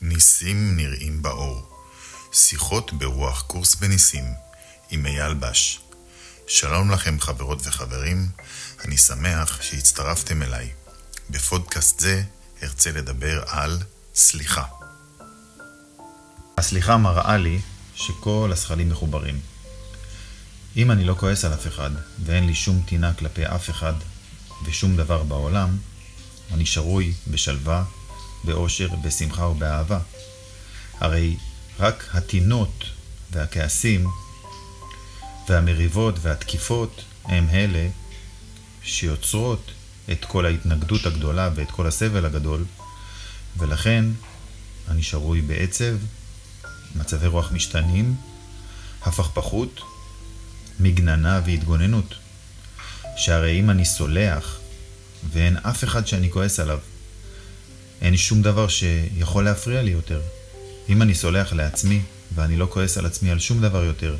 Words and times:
ניסים 0.00 0.76
נראים 0.76 1.22
באור. 1.22 1.68
שיחות 2.32 2.92
ברוח 2.92 3.42
קורס 3.42 3.74
בניסים 3.74 4.24
עם 4.90 5.06
אייל 5.06 5.34
בש. 5.34 5.80
שלום 6.46 6.90
לכם 6.90 7.20
חברות 7.20 7.66
וחברים, 7.66 8.28
אני 8.84 8.96
שמח 8.96 9.62
שהצטרפתם 9.62 10.42
אליי. 10.42 10.70
בפודקאסט 11.30 12.00
זה 12.00 12.22
ארצה 12.62 12.90
לדבר 12.90 13.42
על 13.46 13.78
סליחה. 14.14 14.64
הסליחה 16.58 16.96
מראה 16.96 17.36
לי 17.36 17.60
שכל 17.94 18.50
השכלים 18.52 18.88
מחוברים. 18.88 19.40
אם 20.76 20.90
אני 20.90 21.04
לא 21.04 21.14
כועס 21.14 21.44
על 21.44 21.54
אף 21.54 21.66
אחד, 21.66 21.90
ואין 22.24 22.46
לי 22.46 22.54
שום 22.54 22.82
טינה 22.86 23.14
כלפי 23.14 23.46
אף 23.46 23.70
אחד 23.70 23.94
ושום 24.64 24.96
דבר 24.96 25.22
בעולם, 25.22 25.76
אני 26.52 26.66
שרוי 26.66 27.12
בשלווה, 27.26 27.84
באושר, 28.44 28.88
בשמחה 29.04 29.42
ובאהבה. 29.42 29.98
הרי 31.00 31.36
רק 31.78 32.04
הטינות 32.12 32.84
והכעסים 33.30 34.06
והמריבות 35.48 36.14
והתקיפות 36.22 37.04
הם 37.24 37.48
אלה 37.48 37.88
שיוצרות 38.82 39.70
את 40.12 40.24
כל 40.24 40.46
ההתנגדות 40.46 41.06
הגדולה 41.06 41.50
ואת 41.54 41.70
כל 41.70 41.86
הסבל 41.86 42.24
הגדול, 42.24 42.64
ולכן 43.56 44.04
אני 44.88 45.02
שרוי 45.02 45.40
בעצב, 45.40 45.96
מצבי 46.96 47.26
רוח 47.26 47.52
משתנים, 47.52 48.14
הפכפכות, 49.02 49.80
מגננה 50.80 51.40
והתגוננות. 51.44 52.14
שהרי 53.16 53.60
אם 53.60 53.70
אני 53.70 53.84
סולח, 53.84 54.58
ואין 55.32 55.56
אף 55.56 55.84
אחד 55.84 56.06
שאני 56.06 56.30
כועס 56.30 56.60
עליו, 56.60 56.78
אין 58.08 58.16
שום 58.16 58.42
דבר 58.42 58.68
שיכול 58.68 59.44
להפריע 59.44 59.82
לי 59.82 59.90
יותר. 59.90 60.20
אם 60.88 61.02
אני 61.02 61.14
סולח 61.14 61.52
לעצמי, 61.52 62.02
ואני 62.34 62.56
לא 62.56 62.66
כועס 62.70 62.98
על 62.98 63.06
עצמי 63.06 63.30
על 63.30 63.38
שום 63.38 63.60
דבר 63.60 63.84
יותר, 63.84 64.16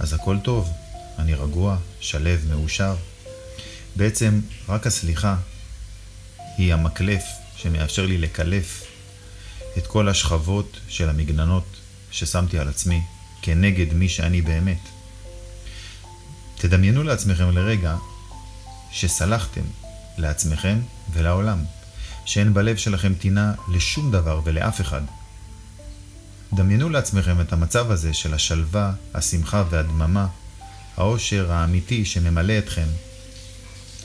אז 0.00 0.12
הכל 0.12 0.36
טוב, 0.44 0.70
אני 1.18 1.34
רגוע, 1.34 1.76
שלב, 2.00 2.44
מאושר. 2.50 2.96
בעצם 3.96 4.40
רק 4.68 4.86
הסליחה 4.86 5.36
היא 6.56 6.74
המקלף 6.74 7.22
שמאפשר 7.56 8.06
לי 8.06 8.18
לקלף 8.18 8.84
את 9.78 9.86
כל 9.86 10.08
השכבות 10.08 10.80
של 10.88 11.08
המגננות 11.08 11.66
ששמתי 12.10 12.58
על 12.58 12.68
עצמי 12.68 13.02
כנגד 13.42 13.92
מי 13.92 14.08
שאני 14.08 14.42
באמת. 14.42 14.80
תדמיינו 16.56 17.02
לעצמכם 17.02 17.50
לרגע 17.50 17.96
שסלחתם 18.92 19.64
לעצמכם 20.18 20.78
ולעולם, 21.12 21.64
שאין 22.24 22.54
בלב 22.54 22.76
שלכם 22.76 23.14
טינה 23.14 23.54
לשום 23.68 24.12
דבר 24.12 24.40
ולאף 24.44 24.80
אחד. 24.80 25.02
דמיינו 26.52 26.88
לעצמכם 26.88 27.40
את 27.40 27.52
המצב 27.52 27.90
הזה 27.90 28.14
של 28.14 28.34
השלווה, 28.34 28.92
השמחה 29.14 29.64
והדממה, 29.70 30.26
האושר 30.96 31.52
האמיתי 31.52 32.04
שממלא 32.04 32.58
אתכם, 32.58 32.86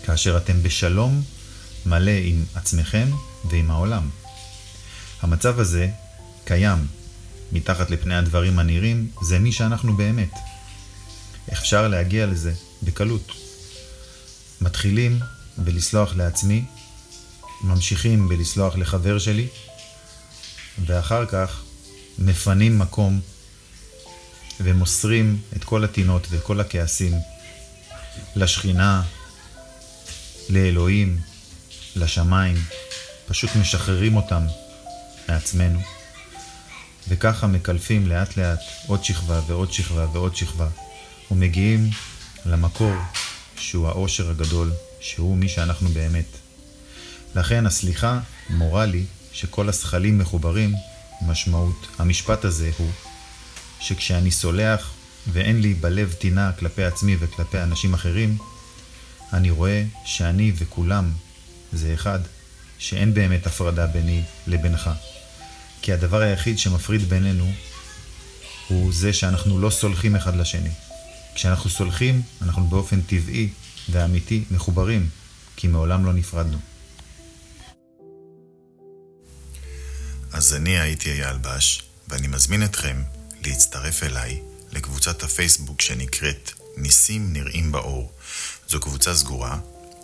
כאשר 0.06 0.38
אתם 0.38 0.64
בשלום 0.64 1.22
מלא 1.86 2.12
עם 2.24 2.44
עצמכם 2.56 3.08
ועם 3.50 3.72
העולם. 3.72 4.10
המצב 5.22 5.60
הזה 5.60 5.90
קיים 6.46 6.88
מתחת 7.52 7.90
לפני 7.90 8.16
הדברים 8.16 8.60
הנראים, 8.60 9.12
זה 9.22 9.40
מי 9.40 9.52
שאנחנו 9.52 9.98
באמת. 9.98 10.32
אפשר 11.54 11.88
להגיע 11.88 12.26
לזה 12.26 12.54
בקלות. 12.84 13.32
מתחילים 14.62 15.20
בלסלוח 15.58 16.16
לעצמי, 16.16 16.66
ממשיכים 17.62 18.30
בלסלוח 18.30 18.76
לחבר 18.76 19.20
שלי, 19.20 19.48
ואחר 20.86 21.26
כך 21.26 21.62
מפנים 22.20 22.80
מקום 22.80 23.20
ומוסרים 24.60 25.42
את 25.56 25.64
כל 25.64 25.84
הטינות 25.84 26.28
וכל 26.30 26.60
הכעסים 26.60 27.14
לשכינה, 28.36 29.04
לאלוהים, 30.50 31.20
לשמיים, 31.96 32.58
פשוט 33.28 33.50
משחררים 33.56 34.16
אותם 34.16 34.44
מעצמנו, 35.30 35.80
וככה 37.08 37.48
מקלפים 37.48 38.08
לאט 38.08 38.38
לאט 38.38 38.60
עוד 38.88 39.04
שכבה 39.04 39.42
ועוד 39.48 39.74
שכבה 39.74 40.08
ועוד 40.14 40.36
שכבה, 40.36 40.68
ומגיעים 41.32 41.90
למקור 42.46 42.94
שהוא 43.58 43.88
העושר 43.88 44.30
הגדול, 44.30 44.72
שהוא 45.00 45.38
מי 45.38 45.50
שאנחנו 45.50 45.90
באמת. 45.90 46.49
לכן 47.36 47.66
הסליחה 47.66 48.20
מורה 48.50 48.86
לי 48.86 49.06
שכל 49.32 49.70
השכלים 49.70 50.18
מחוברים, 50.18 50.74
משמעות 51.22 51.88
המשפט 52.00 52.46
הזה 52.46 52.72
הוא 52.78 52.92
שכשאני 53.80 54.32
סולח 54.32 54.94
ואין 55.28 55.62
לי 55.62 55.74
בלב 55.74 56.14
טינה 56.14 56.52
כלפי 56.52 56.84
עצמי 56.84 57.16
וכלפי 57.20 57.58
אנשים 57.58 57.94
אחרים, 57.94 58.38
אני 59.34 59.50
רואה 59.50 59.84
שאני 60.06 60.52
וכולם 60.56 61.12
זה 61.74 61.94
אחד, 61.94 62.20
שאין 62.78 63.14
באמת 63.14 63.48
הפרדה 63.48 63.88
ביני 63.88 64.24
לבינך. 64.48 64.90
כי 65.82 65.94
הדבר 65.94 66.22
היחיד 66.22 66.60
שמפריד 66.60 67.02
בינינו 67.10 67.52
הוא 68.68 68.94
זה 68.94 69.14
שאנחנו 69.14 69.60
לא 69.60 69.70
סולחים 69.70 70.16
אחד 70.16 70.36
לשני. 70.36 70.70
כשאנחנו 71.36 71.70
סולחים, 71.70 72.22
אנחנו 72.42 72.68
באופן 72.68 73.02
טבעי 73.02 73.50
ואמיתי 73.90 74.44
מחוברים, 74.52 75.10
כי 75.56 75.68
מעולם 75.68 76.06
לא 76.06 76.14
נפרדנו. 76.14 76.58
אז 80.40 80.54
אני 80.54 80.80
הייתי 80.80 81.12
אייל 81.12 81.38
בש, 81.38 81.84
ואני 82.08 82.28
מזמין 82.28 82.64
אתכם 82.64 83.04
להצטרף 83.46 84.04
אליי 84.04 84.42
לקבוצת 84.72 85.24
הפייסבוק 85.24 85.82
שנקראת 85.82 86.52
ניסים 86.78 87.34
נראים 87.34 87.72
באור. 87.72 88.12
זו 88.70 88.80
קבוצה 88.80 89.16
סגורה, 89.16 89.58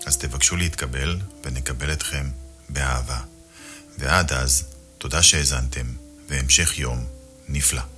אז 0.05 0.17
תבקשו 0.17 0.55
להתקבל 0.55 1.19
ונקבל 1.43 1.91
אתכם 1.91 2.29
באהבה. 2.69 3.19
ועד 3.97 4.33
אז, 4.33 4.63
תודה 4.97 5.23
שהאזנתם, 5.23 5.93
והמשך 6.29 6.79
יום 6.79 7.05
נפלא. 7.47 7.94